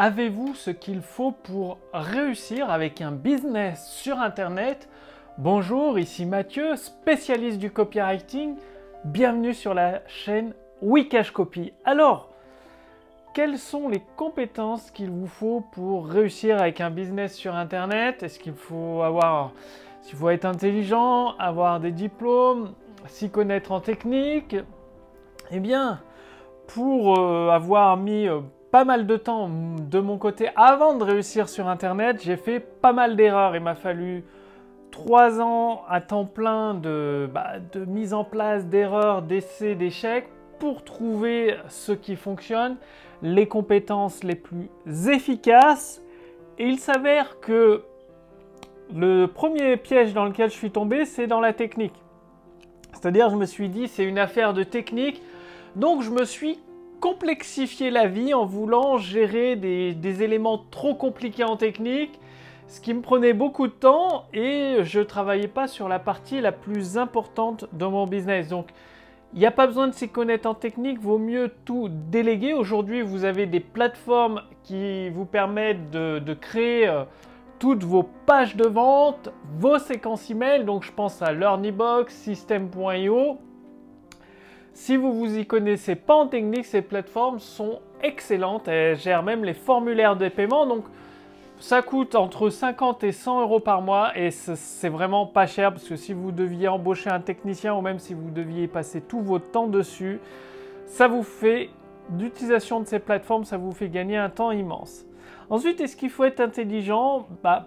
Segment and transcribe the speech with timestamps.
[0.00, 4.88] Avez-vous ce qu'il faut pour réussir avec un business sur Internet?
[5.38, 8.54] Bonjour, ici Mathieu, spécialiste du copywriting.
[9.04, 11.72] Bienvenue sur la chaîne Wikash Copy.
[11.84, 12.28] Alors,
[13.34, 18.22] quelles sont les compétences qu'il vous faut pour réussir avec un business sur Internet?
[18.22, 19.50] Est-ce qu'il faut avoir,
[20.02, 22.72] s'il faut être intelligent, avoir des diplômes,
[23.08, 24.54] s'y connaître en technique?
[25.50, 25.98] Eh bien,
[26.68, 31.48] pour euh, avoir mis euh, pas mal de temps de mon côté avant de réussir
[31.48, 32.22] sur Internet.
[32.22, 33.56] J'ai fait pas mal d'erreurs.
[33.56, 34.24] Il m'a fallu
[34.90, 40.84] trois ans à temps plein de, bah, de mise en place d'erreurs, d'essais, d'échecs pour
[40.84, 42.76] trouver ce qui fonctionne,
[43.22, 44.68] les compétences les plus
[45.08, 46.02] efficaces.
[46.58, 47.84] Et il s'avère que
[48.94, 51.94] le premier piège dans lequel je suis tombé, c'est dans la technique.
[52.92, 55.22] C'est-à-dire, je me suis dit, c'est une affaire de technique.
[55.76, 56.58] Donc, je me suis
[57.00, 62.18] complexifier la vie en voulant gérer des, éléments trop compliqués en technique,
[62.66, 66.52] ce qui me prenait beaucoup de temps et je travaillais pas sur la partie la
[66.52, 68.48] plus importante de mon business.
[68.48, 68.68] Donc,
[69.34, 72.54] il n'y a pas besoin de s'y connaître en technique, vaut mieux tout déléguer.
[72.54, 77.04] Aujourd'hui, vous avez des plateformes qui vous permettent de, de créer euh,
[77.58, 80.64] toutes vos pages de vente, vos séquences email.
[80.64, 83.38] Donc, je pense à LearnyBox, System.io.
[84.78, 88.68] Si vous vous y connaissez pas en technique, ces plateformes sont excellentes.
[88.68, 90.66] Elles gèrent même les formulaires de paiement.
[90.66, 90.84] Donc,
[91.58, 95.86] ça coûte entre 50 et 100 euros par mois et c'est vraiment pas cher parce
[95.86, 99.50] que si vous deviez embaucher un technicien ou même si vous deviez passer tout votre
[99.50, 100.20] temps dessus,
[100.86, 101.70] ça vous fait
[102.10, 105.04] d'utilisation de ces plateformes, ça vous fait gagner un temps immense.
[105.50, 107.26] Ensuite, est-ce qu'il faut être intelligent?
[107.42, 107.66] Bah,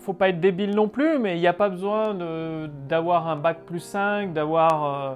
[0.00, 2.14] faut pas être débile non plus, mais il n'y a pas besoin
[2.90, 5.14] d'avoir un bac plus 5, d'avoir euh,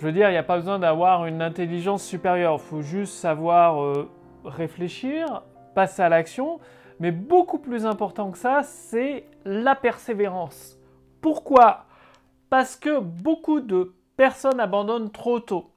[0.00, 2.54] je veux dire, il n'y a pas besoin d'avoir une intelligence supérieure.
[2.54, 4.08] Il faut juste savoir euh,
[4.46, 5.42] réfléchir,
[5.74, 6.58] passer à l'action.
[7.00, 10.78] Mais beaucoup plus important que ça, c'est la persévérance.
[11.20, 11.84] Pourquoi?
[12.48, 15.70] Parce que beaucoup de personnes abandonnent trop tôt.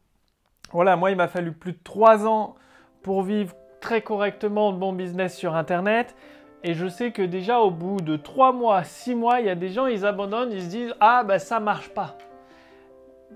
[0.72, 2.56] Voilà, moi, il m'a fallu plus de trois ans
[3.02, 6.16] pour vivre très correctement de mon business sur Internet.
[6.64, 9.56] Et je sais que déjà au bout de trois mois, six mois, il y a
[9.56, 12.18] des gens, ils abandonnent, ils se disent Ah, ben ça marche pas.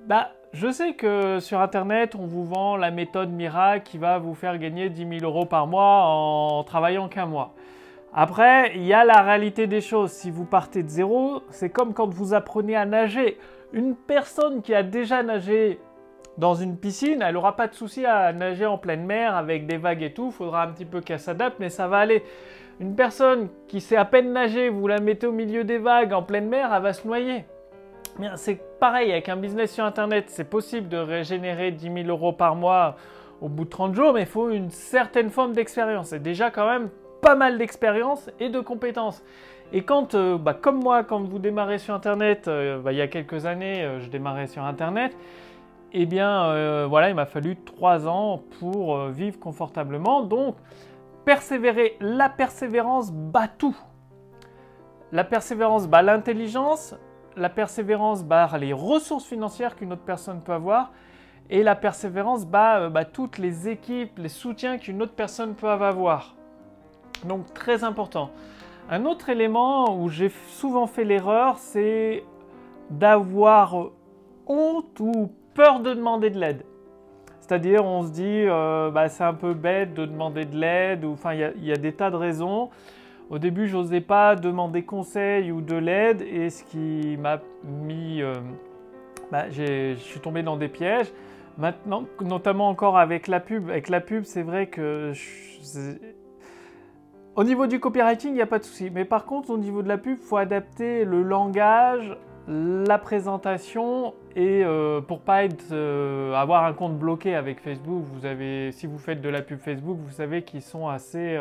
[0.06, 4.34] Bah, je sais que sur Internet, on vous vend la méthode miracle qui va vous
[4.34, 7.54] faire gagner 10 000 euros par mois en travaillant qu'un mois.
[8.14, 10.12] Après, il y a la réalité des choses.
[10.12, 13.38] Si vous partez de zéro, c'est comme quand vous apprenez à nager.
[13.74, 15.80] Une personne qui a déjà nagé
[16.38, 19.78] dans une piscine, elle n'aura pas de souci à nager en pleine mer avec des
[19.78, 20.28] vagues et tout.
[20.28, 22.24] Il faudra un petit peu qu'elle s'adapte, mais ça va aller.
[22.80, 26.24] Une personne qui sait à peine nager, vous la mettez au milieu des vagues en
[26.24, 27.46] pleine mer, elle va se noyer.
[28.36, 32.56] C'est pareil avec un business sur Internet, c'est possible de régénérer 10 000 euros par
[32.56, 32.96] mois
[33.42, 36.08] au bout de 30 jours, mais il faut une certaine forme d'expérience.
[36.08, 36.90] C'est déjà quand même
[37.22, 39.24] pas mal d'expérience et de compétences.
[39.74, 43.02] Et quand, euh, bah, comme moi, quand vous démarrez sur Internet, euh, bah, il y
[43.02, 45.16] a quelques années, euh, je démarrais sur Internet,
[45.94, 50.22] eh bien, voilà, il m'a fallu 3 ans pour vivre confortablement.
[50.22, 50.58] Donc,
[51.24, 53.76] persévérer, la persévérance bat tout.
[55.14, 56.94] La persévérance bat l'intelligence,
[57.38, 60.92] la persévérance bat les ressources financières qu'une autre personne peut avoir
[61.50, 66.36] et la persévérance bat, euh, toutes les équipes, les soutiens qu'une autre personne peut avoir.
[67.26, 68.32] Donc très important.
[68.90, 72.24] Un autre élément où j'ai souvent fait l'erreur, c'est
[72.90, 73.90] d'avoir
[74.46, 76.64] honte ou peur de demander de l'aide.
[77.42, 81.14] C'est-à-dire, on se dit, euh, bah, c'est un peu bête de demander de l'aide, ou
[81.14, 82.70] enfin, il y, a des tas de raisons.
[83.30, 88.22] Au début, je n'osais pas demander conseil ou de l'aide et ce qui m'a mis...
[88.22, 88.34] Euh,
[89.32, 91.12] bah, je suis tombé dans des pièges.
[91.58, 93.70] Maintenant, notamment encore avec la pub.
[93.70, 95.12] Avec la pub, c'est vrai que...
[97.36, 98.90] au niveau du copywriting, il n'y a pas de souci.
[98.90, 102.18] Mais par contre, au niveau de la pub, il faut adapter le langage,
[102.48, 108.26] la présentation et euh, pour pas être, euh, avoir un compte bloqué avec Facebook, vous
[108.26, 111.38] avez, si vous faites de la pub Facebook, vous savez qu'ils sont assez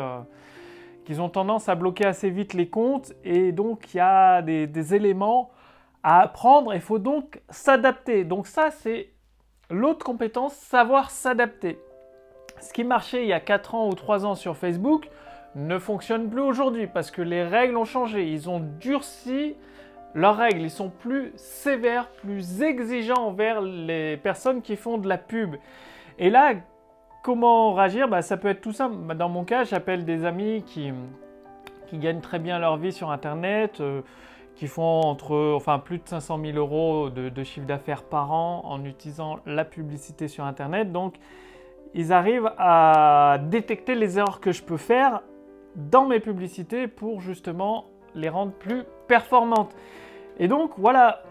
[1.07, 4.93] qu'ils ont tendance à bloquer assez vite les comptes et donc il y a des,
[4.93, 5.51] éléments
[6.03, 6.75] à apprendre.
[6.75, 8.25] Il faut donc s'adapter.
[8.25, 9.11] Donc ça, c'est
[9.69, 11.79] l'autre compétence, savoir s'adapter.
[12.59, 15.07] Ce qui marchait il y a 4 ans ou 3 ans sur Facebook
[15.55, 18.29] ne fonctionne plus aujourd'hui parce que les règles ont changé.
[18.29, 19.55] Ils ont durci
[20.13, 20.59] leurs règles.
[20.59, 25.55] Ils sont plus sévères, plus exigeants envers les personnes qui font de la pub.
[26.19, 26.51] Et là,
[27.27, 28.95] Comment réagir bah, Ça peut être tout simple.
[28.95, 30.93] Bah, dans mon cas, j'appelle des amis qui,
[31.87, 34.01] qui gagnent très bien leur vie sur Internet, euh,
[34.55, 38.85] qui font entre, enfin, plus de 500 000 euros de, chiffre d'affaires par an en
[38.85, 40.93] utilisant la publicité sur Internet.
[40.93, 41.15] Donc,
[41.93, 45.21] ils arrivent à détecter les erreurs que je peux faire
[45.75, 49.75] dans mes publicités pour justement les rendre plus performantes.
[50.39, 51.23] Et donc voilà,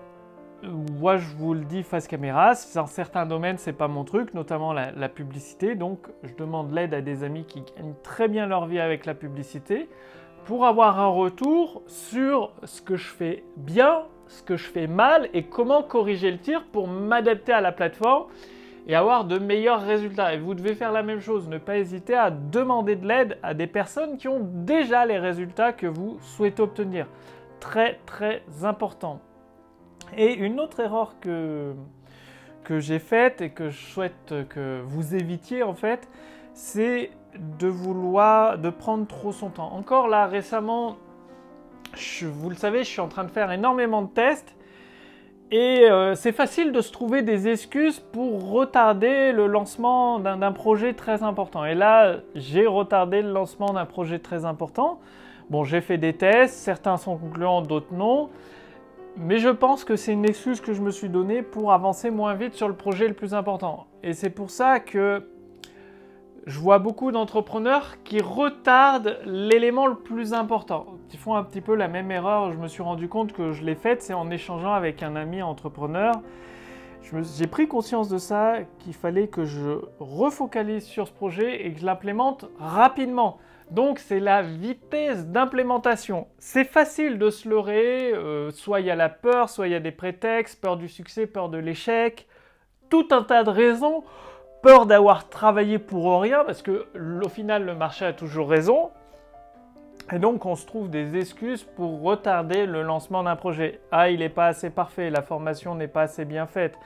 [1.01, 4.73] moi je vous le dis face caméra, dans certains domaines c'est pas mon truc, notamment
[4.73, 8.67] la, la publicité, donc je demande l'aide à des amis qui gagnent très bien leur
[8.67, 9.89] vie avec la publicité
[10.47, 15.29] pour avoir un retour sur ce que je fais bien, ce que je fais mal
[15.35, 18.27] et comment corriger le tir pour m'adapter à la plateforme
[18.87, 20.35] et avoir de meilleurs résultats.
[20.35, 23.55] Et vous devez faire la même chose, ne pas hésiter à demander de l'aide à
[23.55, 27.07] des personnes qui ont déjà les résultats que vous souhaitez obtenir.
[27.59, 29.21] Très très important.
[30.17, 31.75] Et une autre erreur que,
[32.65, 36.09] que j'ai faite et que je souhaite que vous évitiez en fait,
[36.55, 39.73] c'est de vouloir, de prendre trop son temps.
[39.73, 40.97] Encore là, récemment,
[42.23, 44.57] vous le savez, je suis en train de faire énormément de tests
[45.53, 50.93] et euh, c'est facile de se trouver des excuses pour retarder le lancement d'un projet
[50.93, 51.65] très important.
[51.65, 54.99] Et là, j'ai retardé le lancement d'un projet très important.
[55.49, 58.29] Bon, j'ai fait des tests, certains sont concluants, d'autres non.
[59.19, 62.35] Mais je pense que c'est une excuse que je me suis donnée pour avancer moins
[62.35, 63.87] vite sur le projet le plus important.
[64.03, 65.27] Et c'est pour ça que
[66.45, 71.75] je vois beaucoup d'entrepreneurs qui retardent l'élément le plus important, qui font un petit peu
[71.75, 72.53] la même erreur.
[72.53, 75.43] Je me suis rendu compte que je l'ai faite, c'est en échangeant avec un ami
[75.43, 76.13] entrepreneur.
[77.03, 81.81] J'ai pris conscience de ça, qu'il fallait que je refocalise sur ce projet et que
[81.81, 83.39] je l'implémente rapidement.
[83.71, 86.29] Donc c'est la vitesse d'implémentation.
[86.39, 89.77] C'est facile de se leurrer, euh, soit il y a la peur, soit il y
[89.77, 92.27] a des prétextes, peur du succès, peur de l'échec,
[92.89, 94.05] tout un tas de raisons
[94.67, 96.87] peur d'avoir travaillé pour rien, parce que
[97.25, 98.91] au final, le marché a toujours raison.
[100.13, 103.81] Et donc, on se trouve des excuses pour retarder le lancement d'un projet.
[103.93, 106.77] Ah, il n'est pas assez parfait, la formation n'est pas assez bien faite.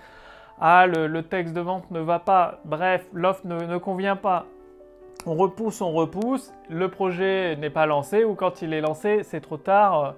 [0.61, 2.61] Ah, le, texte de vente ne va pas.
[2.67, 4.44] Bref, l'offre ne, convient pas.
[5.26, 6.52] On repousse, on repousse.
[6.69, 10.14] Le projet n'est pas lancé ou quand il est lancé, c'est trop tard.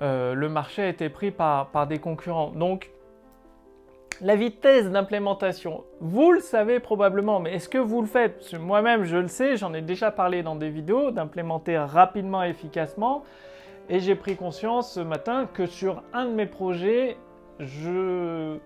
[0.00, 2.50] Euh, le marché a été pris par, par des concurrents.
[2.50, 2.90] Donc,
[4.20, 8.54] la vitesse d'implémentation, vous le savez probablement, mais est-ce que vous le faites?
[8.54, 13.24] Moi-même, je le sais, j'en ai déjà parlé dans des vidéos, d'implémenter rapidement et efficacement.
[13.88, 17.16] Et j'ai pris conscience ce matin que sur un de mes projets,
[17.58, 18.58] je...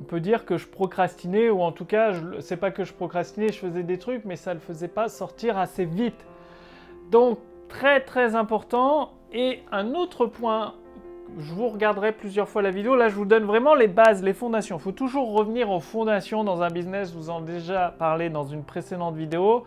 [0.00, 3.48] On peut dire que je procrastinais, ou en tout cas, c'est pas que je procrastinais,
[3.48, 6.26] je faisais des trucs, mais ça ne le faisait pas sortir assez vite.
[7.10, 7.38] Donc,
[7.68, 9.12] très très important.
[9.32, 10.74] Et un autre point
[11.38, 12.96] je vous regarderai plusieurs fois la vidéo.
[12.96, 14.76] Là, je vous donne vraiment les bases, les fondations.
[14.76, 17.10] Il faut toujours revenir aux fondations dans un business.
[17.10, 19.64] Je vous en ai déjà parlé dans une précédente vidéo.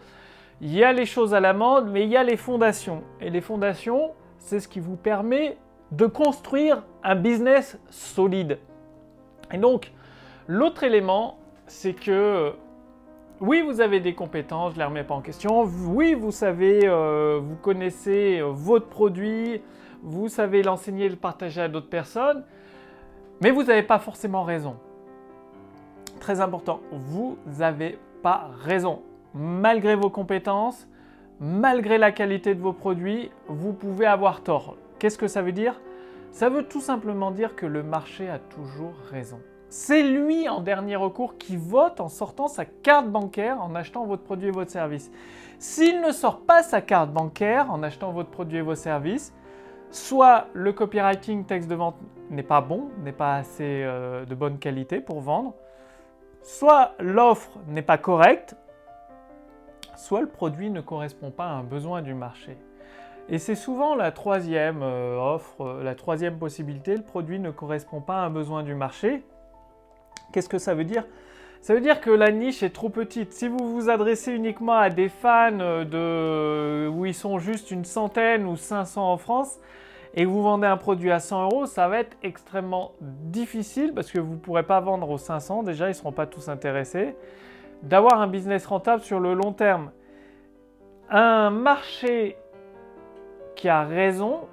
[0.61, 3.03] Il y a les choses à la mode, mais il y a les fondations.
[3.21, 5.57] Et les fondations, c'est ce qui vous permet
[5.91, 8.59] de construire un business solide.
[9.51, 9.91] Et donc,
[10.47, 12.53] l'autre élément, c'est que
[13.39, 15.63] oui, vous avez des compétences, je ne les remets pas en question.
[15.63, 19.61] Oui, vous savez, euh, vous connaissez euh, votre produit,
[20.01, 22.43] vous savez l'enseigner et le partager à d'autres personnes,
[23.41, 24.77] mais vous n'avez pas forcément raison.
[26.19, 29.03] Très important, vous n'avez pas raison.
[29.35, 30.87] Malgré vos compétences,
[31.39, 34.77] malgré la qualité de vos produits, vous pouvez avoir tort.
[34.97, 35.79] Qu'est-ce que ça veut dire?
[36.31, 39.39] Ça veut tout simplement dire que le marché a toujours raison.
[39.69, 44.23] C'est lui en dernier recours qui vote en sortant sa carte bancaire en achetant votre
[44.23, 45.11] produit et votre service.
[45.59, 49.33] S'il ne sort pas sa carte bancaire en achetant votre produit et vos services,
[49.91, 51.95] soit le copywriting texte de vente
[52.29, 55.53] n'est pas bon, n'est pas assez euh, de bonne qualité pour vendre,
[56.41, 58.55] soit l'offre n'est pas correcte,
[59.97, 62.57] soit le produit ne correspond pas à un besoin du marché.
[63.29, 67.99] Et c'est souvent la troisième euh, offre, euh, la troisième possibilité, le produit ne correspond
[67.99, 69.23] pas à un besoin du marché.
[70.31, 71.05] Qu'est-ce que ça veut dire?
[71.61, 73.33] Ça veut dire que la niche est trop petite.
[73.33, 76.87] Si vous vous adressez uniquement à des fans de...
[76.87, 79.59] où ils sont juste une centaine ou 500 en France,
[80.13, 84.19] et vous vendez un produit à 100 euros, ça va être extrêmement difficile parce que
[84.19, 87.15] vous ne pourrez pas vendre aux 500, déjà ils ne seront pas tous intéressés,
[87.83, 89.91] d'avoir un business rentable sur le long terme.
[91.09, 92.37] Un marché
[93.55, 94.47] qui a raison,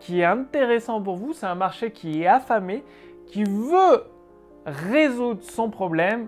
[0.00, 2.84] qui est intéressant pour vous, c'est un marché qui est affamé,
[3.26, 4.04] qui veut
[4.66, 6.26] résoudre son problème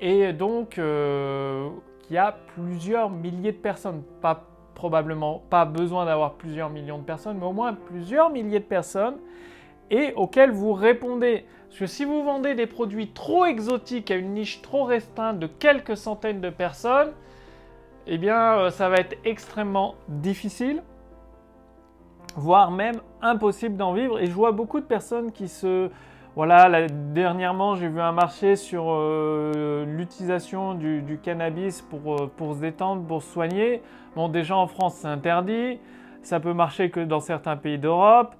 [0.00, 1.68] et donc euh,
[2.02, 4.02] qui a plusieurs milliers de personnes.
[4.22, 8.64] Pas probablement pas besoin d'avoir plusieurs millions de personnes, mais au moins plusieurs milliers de
[8.64, 9.16] personnes
[9.90, 11.44] et auxquelles vous répondez.
[11.68, 15.46] Parce que si vous vendez des produits trop exotiques à une niche trop restreinte de
[15.46, 17.12] quelques centaines de personnes,
[18.06, 20.82] eh bien euh, ça va être extrêmement difficile,
[22.36, 24.20] voire même impossible d'en vivre.
[24.20, 25.90] Et je vois beaucoup de personnes qui se
[26.36, 32.60] Voilà, dernièrement, j'ai vu un marché sur euh, l'utilisation du, cannabis pour, euh, pour se
[32.60, 33.82] détendre, pour se soigner.
[34.16, 35.78] Bon, déjà en France, c'est interdit.
[36.22, 38.34] Ça peut marcher que dans certains pays d'Europe.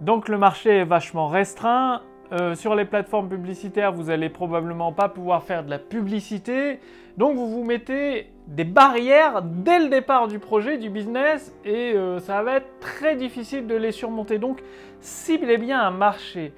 [0.00, 2.02] Donc le marché est vachement restreint.
[2.32, 6.80] Euh, sur les plateformes publicitaires, vous allez probablement pas pouvoir faire de la publicité.
[7.16, 12.42] Donc vous vous mettez des barrières dès le départ du projet, du business, et ça
[12.42, 14.38] va être très difficile de les surmonter.
[14.38, 14.62] Donc
[15.00, 16.52] ciblez bien un marché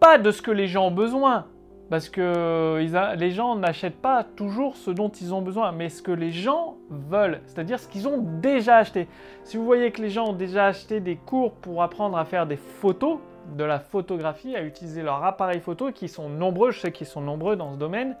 [0.00, 1.46] pas de ce que les gens ont besoin,
[1.90, 2.78] parce que
[3.18, 6.76] les gens n'achètent pas toujours ce dont ils ont besoin, mais ce que les gens
[6.88, 9.08] veulent, c'est-à-dire ce qu'ils ont déjà acheté.
[9.44, 12.46] Si vous voyez que les gens ont déjà acheté des cours pour apprendre à faire
[12.46, 13.18] des photos,
[13.56, 17.20] de la photographie, à utiliser leur appareil photo, qui sont nombreux, je sais qu'ils sont
[17.20, 18.16] nombreux dans ce domaine,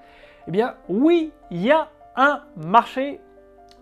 [0.48, 3.20] eh bien oui, il y a un marché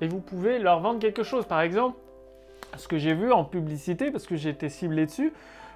[0.00, 1.46] et vous pouvez leur vendre quelque chose.
[1.46, 1.96] Par exemple,
[2.76, 5.32] ce que j'ai vu en publicité, parce que j'ai été ciblé dessus,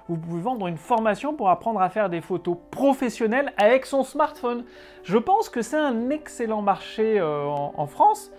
[0.09, 4.65] vous pouvez vendre une formation pour apprendre à faire des photos professionnelles avec son smartphone.
[5.03, 8.31] Je pense que c'est un excellent marché euh, en, France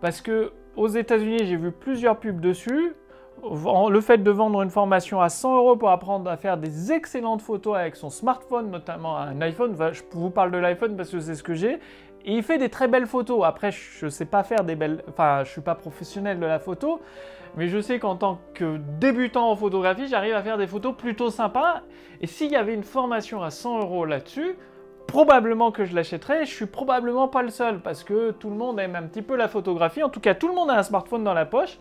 [0.00, 2.94] parce que aux États-Unis, j'ai vu plusieurs pubs dessus.
[3.42, 7.40] Le fait de vendre une formation à 100 euros pour apprendre à faire des excellentes
[7.40, 11.34] photos avec son smartphone, notamment un iPhone, je vous parle de l'iPhone parce que c'est
[11.34, 11.78] ce que j'ai,
[12.24, 13.44] et il fait des très belles photos.
[13.44, 15.02] Après, je sais pas faire des belles.
[15.08, 17.00] Enfin, je suis pas professionnel de la photo,
[17.56, 21.30] mais je sais qu'en tant que débutant en photographie, j'arrive à faire des photos plutôt
[21.30, 21.82] sympas.
[22.20, 24.56] Et s'il y avait une formation à 100 euros là-dessus,
[25.10, 26.46] probablement que je l'achèterais.
[26.46, 29.34] Je suis probablement pas le seul parce que tout le monde aime un petit peu
[29.34, 30.02] la photographie.
[30.02, 31.78] En tout cas, tout le monde a un smartphone dans la poche.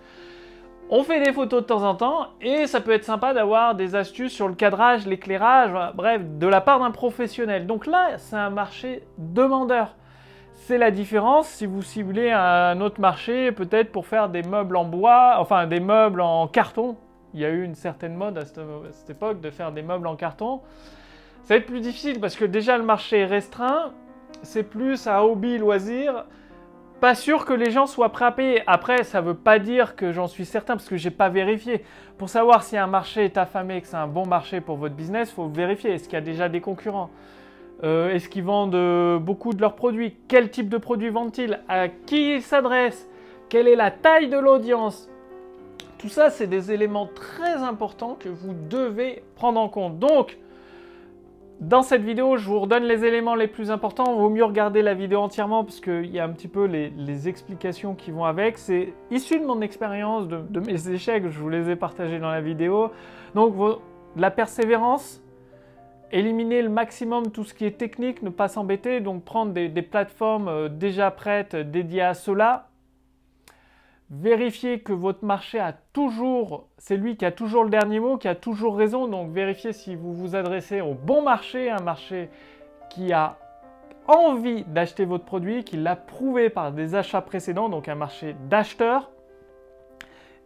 [0.90, 3.96] On fait des photos de temps en temps et ça peut être sympa d'avoir des
[3.96, 7.68] astuces sur le cadrage, l'éclairage, bref, de la part d'un professionnel.
[7.68, 9.96] Donc là, c'est un marché demandeur.
[10.62, 14.86] C'est la différence si vous ciblez un autre marché, peut-être pour faire des meubles en
[14.86, 16.96] bois, enfin des meubles en carton.
[17.34, 20.16] Il y a eu une certaine mode à cette, époque de faire des meubles en
[20.16, 20.62] carton.
[21.44, 23.94] Ça va être plus difficile parce que déjà le marché est restreint.
[24.44, 26.26] C'est plus un hobby loisir.
[27.00, 28.64] Pas sûr que les gens soient prêts à payer.
[28.68, 31.30] Après, ça ne veut pas dire que j'en suis certain parce que je n'ai pas
[31.30, 31.84] vérifié.
[32.18, 34.96] Pour savoir si un marché est affamé et que c'est un bon marché pour votre
[34.96, 35.94] business, il faut vérifier.
[35.94, 37.10] Est-ce qu'il y a déjà des concurrents?
[37.84, 40.16] Euh, est-ce qu'ils vendent euh, beaucoup de leurs produits?
[40.28, 41.60] Quel type de produits vendent-ils?
[41.68, 43.08] À qui ils s'adressent?
[43.48, 45.10] Quelle est la taille de l'audience?
[45.98, 50.00] Tout ça, c'est des éléments très importants que vous devez prendre en compte.
[50.00, 50.38] Donc,
[51.60, 54.16] dans cette vidéo, je vous redonne les éléments les plus importants.
[54.16, 57.96] Vaut mieux regarder la vidéo entièrement parce qu'il y a un petit peu les, explications
[57.96, 58.58] qui vont avec.
[58.58, 62.40] C'est issu de mon expérience, de, mes échecs, je vous les ai partagés dans la
[62.40, 62.92] vidéo.
[63.36, 63.56] Donc,
[64.16, 65.22] la persévérance,
[66.12, 70.48] éliminer le maximum tout ce qui est technique, ne pas s'embêter, donc prendre des, plateformes
[70.48, 72.68] euh, déjà prêtes dédiées à cela.
[74.10, 78.28] Vérifier que votre marché a toujours, c'est lui qui a toujours le dernier mot, qui
[78.28, 82.30] a toujours raison, donc vérifiez si vous vous adressez au bon marché, un marché
[82.90, 83.38] qui a
[84.08, 89.12] envie d'acheter votre produit, qui l'a prouvé par des achats précédents, donc un marché d'acheteurs.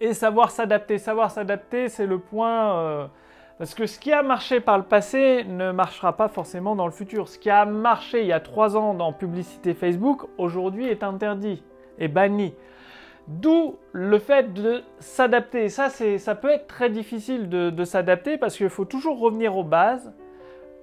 [0.02, 2.76] Et savoir s'adapter, savoir s'adapter, c'est le point...
[2.76, 3.08] Euh,
[3.58, 6.92] parce que ce qui a marché par le passé ne marchera pas forcément dans le
[6.92, 7.28] futur.
[7.28, 11.64] Ce qui a marché il y a trois ans dans publicité Facebook, aujourd'hui est interdit
[12.00, 12.54] et banni.
[13.28, 15.70] D'où le fait de s'adapter.
[15.70, 20.12] Ça, ça peut être très difficile de, s'adapter parce qu'il faut toujours revenir aux bases.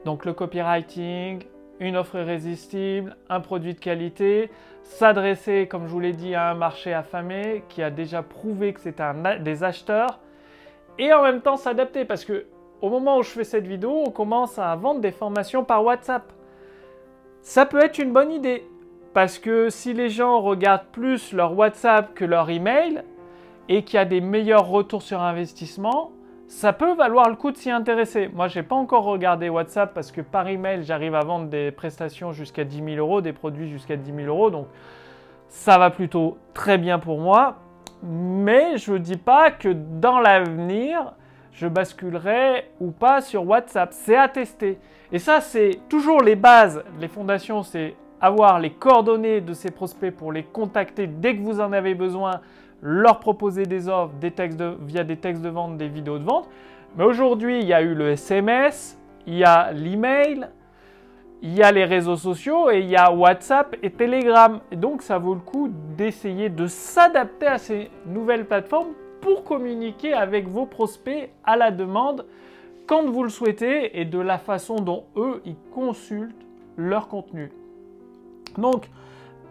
[0.06, 1.42] Donc le copywriting,
[1.80, 4.50] une offre irrésistible, un produit de qualité,
[4.84, 8.80] s'adresser, comme je vous l'ai dit, à un marché affamé qui a déjà prouvé que
[8.80, 9.02] c'est
[9.42, 10.20] des acheteurs,
[10.98, 12.46] et en même temps s'adapter parce que
[12.82, 16.32] au moment où je fais cette vidéo, on commence à vendre des formations par WhatsApp.
[17.42, 18.66] Ça peut être une bonne idée.
[19.12, 23.02] Parce que si les gens regardent plus leur WhatsApp que leur email
[23.68, 26.12] et qu'il y a des meilleurs retours sur investissement,
[26.46, 28.28] ça peut valoir le coup de s'y intéresser.
[28.32, 31.70] Moi, je n'ai pas encore regardé WhatsApp parce que par email, j'arrive à vendre des
[31.72, 34.50] prestations jusqu'à 10 000 euros, des produits jusqu'à 10 000 euros.
[34.50, 34.66] Donc,
[35.48, 37.56] ça va plutôt très bien pour moi.
[38.02, 41.14] Mais je ne dis pas que dans l'avenir,
[41.60, 43.90] je basculerai ou pas sur WhatsApp.
[43.92, 44.78] C'est à tester.
[45.12, 50.14] Et ça, c'est toujours les bases, les fondations, c'est avoir les coordonnées de ces prospects
[50.14, 52.40] pour les contacter dès que vous en avez besoin,
[52.80, 56.48] leur proposer des offres des textes via des textes de vente, des vidéos de vente.
[56.96, 60.48] Mais aujourd'hui, il y a eu le SMS, il y a l'email,
[61.42, 64.60] il y a les réseaux sociaux et il y a WhatsApp et Telegram.
[64.72, 70.12] Et donc, ça vaut le coup d'essayer de s'adapter à ces nouvelles plateformes pour communiquer
[70.12, 72.26] avec vos prospects à la demande
[72.86, 76.44] quand vous le souhaitez et de la façon dont eux, ils consultent
[76.76, 77.52] leur contenu.
[78.58, 78.90] Donc,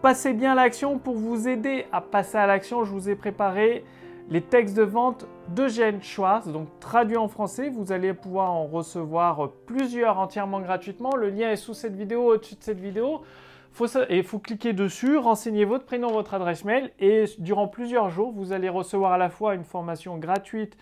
[0.02, 2.84] passez bien à l'action pour vous aider à passer à l'action.
[2.84, 3.84] Je vous ai préparé
[4.28, 7.70] les textes de vente d'Eugène Schwartz, donc traduits en français.
[7.70, 11.16] Vous allez pouvoir en recevoir plusieurs entièrement gratuitement.
[11.16, 13.22] Le lien est sous cette vidéo, au-dessus de cette vidéo.
[14.10, 18.52] Il faut cliquer dessus, renseigner votre prénom, votre adresse mail et durant plusieurs jours, vous
[18.52, 20.76] allez recevoir à la fois une formation gratuite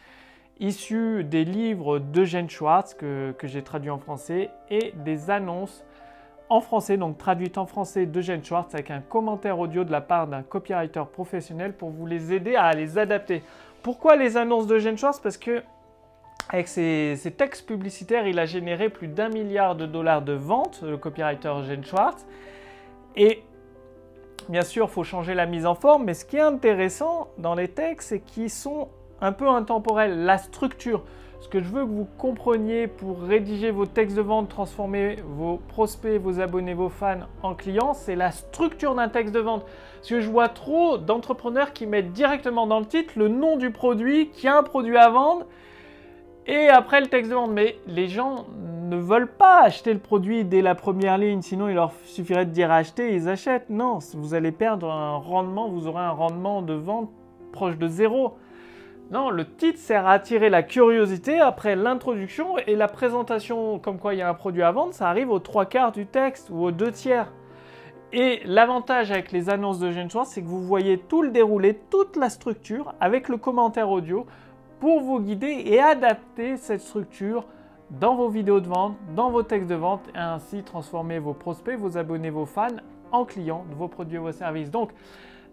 [0.61, 5.85] issue des livres d'Eugène Schwartz que, j'ai traduit en français et des annonces
[6.49, 10.27] en français, donc traduite en français d'Eugène Schwartz avec un commentaire audio de la part
[10.27, 13.43] d'un copywriter professionnel pour vous les aider à les adapter.
[13.83, 15.21] Pourquoi les annonces d'Eugène Schwartz?
[15.21, 15.63] Parce que
[16.51, 20.97] avec ses, textes publicitaires, il a généré plus d'un milliard de dollars de ventes, le
[20.97, 22.27] copywriter Eugène Schwartz.
[23.17, 23.43] Et
[24.49, 27.55] bien sûr, il faut changer la mise en forme, mais ce qui est intéressant dans
[27.55, 28.89] les textes, c'est qu'ils sont
[29.21, 30.25] un peu intemporels.
[30.25, 31.03] La structure,
[31.41, 35.59] ce que je veux que vous compreniez pour rédiger vos textes de vente, transformer vos
[35.69, 39.65] prospects, vos abonnés, vos fans en clients, c'est la structure d'un texte de vente.
[39.97, 43.71] Parce que je vois trop d'entrepreneurs qui mettent directement dans le titre le nom du
[43.71, 45.47] produit, qui a un produit à vendre,
[46.47, 47.51] et après le texte de vente.
[47.53, 48.47] Mais les gens
[48.89, 52.51] ne veulent pas acheter le produit dès la première ligne, sinon il leur suffirait de
[52.51, 53.71] dire acheter, ils achètent.
[53.71, 57.11] Non, vous allez perdre un rendement, vous aurez un rendement de vente
[57.53, 58.37] proche de zéro.
[59.11, 64.15] Non, le titre sert à attirer la curiosité après l'introduction et la présentation comme quoi
[64.15, 66.63] il y a un produit à vendre, ça arrive aux trois quarts du texte ou
[66.65, 67.33] aux deux tiers.
[68.13, 72.17] Et l'avantage avec les annonces de Gene c'est que vous voyez tout le déroulé, toute
[72.17, 74.27] la structure avec le commentaire audio
[74.81, 77.47] pour vous guider et adapter cette structure
[77.91, 81.79] dans vos vidéos de vente, dans vos textes de vente et ainsi transformer vos prospects,
[81.79, 82.69] vos abonnés, vos fans
[83.13, 84.71] en clients de vos produits et vos services.
[84.71, 84.91] Donc,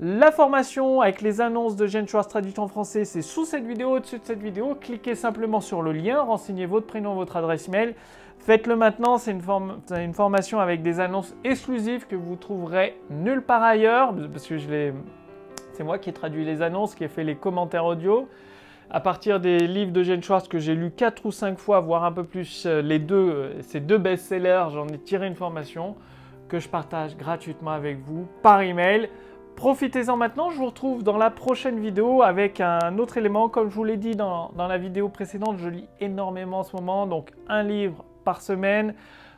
[0.01, 3.92] la formation avec les annonces de Gene Schwartz traduites en français, c'est sous cette vidéo,
[3.92, 4.75] au-dessus de cette vidéo.
[4.75, 7.96] Cliquez simplement sur le lien, renseignez votre prénom, votre adresse mail.
[8.39, 14.13] Faites-le maintenant, c'est une, formation avec des annonces exclusives que vous trouverez nulle part ailleurs,
[14.34, 18.27] parce que c'est moi qui ai traduit les annonces, qui ai fait les commentaires audio.
[18.92, 22.04] À partir des livres de Gene Schwartz que j'ai lus 4 ou 5 fois, voire
[22.04, 25.96] un peu plus, euh, les deux, euh, ces deux best-sellers, j'en ai tiré une formation
[26.48, 29.10] que je partage gratuitement avec vous par email.
[29.56, 33.50] Profitez-en maintenant, je vous retrouve dans la prochaine vidéo avec un autre élément.
[33.50, 37.08] Comme je vous l'ai dit dans, la vidéo précédente, je lis énormément en ce moment,
[37.08, 38.93] donc un livre par semaine,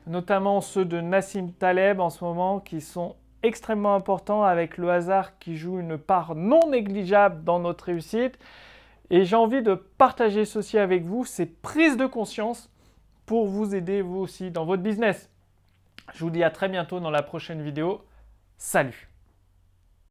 [0.07, 5.37] notamment ceux de Nassim Taleb en ce moment, qui sont extrêmement importants avec le hasard
[5.37, 8.39] qui joue une part non négligeable dans notre réussite.
[9.09, 12.69] Et j'ai envie de partager ceci avec vous, ces prises de conscience
[13.25, 15.29] pour vous aider vous aussi dans votre business.
[16.13, 18.05] Je vous dis à très bientôt dans la prochaine vidéo.
[18.57, 19.09] Salut